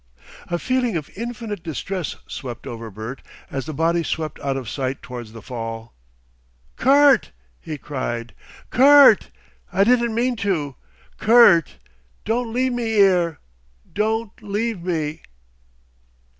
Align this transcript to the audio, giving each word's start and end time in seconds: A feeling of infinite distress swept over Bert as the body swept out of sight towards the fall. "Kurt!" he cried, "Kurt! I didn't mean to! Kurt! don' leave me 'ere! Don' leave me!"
A 0.47 0.57
feeling 0.57 0.97
of 0.97 1.11
infinite 1.15 1.61
distress 1.61 2.15
swept 2.25 2.65
over 2.65 2.89
Bert 2.89 3.21
as 3.51 3.67
the 3.67 3.71
body 3.73 4.01
swept 4.01 4.39
out 4.39 4.57
of 4.57 4.67
sight 4.67 5.03
towards 5.03 5.31
the 5.31 5.43
fall. 5.43 5.93
"Kurt!" 6.75 7.29
he 7.59 7.77
cried, 7.77 8.33
"Kurt! 8.71 9.29
I 9.71 9.83
didn't 9.83 10.15
mean 10.15 10.35
to! 10.37 10.75
Kurt! 11.19 11.77
don' 12.25 12.51
leave 12.51 12.73
me 12.73 12.95
'ere! 12.99 13.37
Don' 13.93 14.31
leave 14.41 14.81
me!" 14.83 15.21